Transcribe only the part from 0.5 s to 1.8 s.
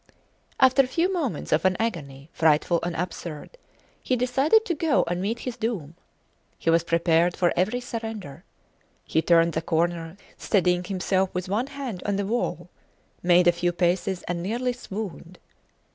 After a few moments of an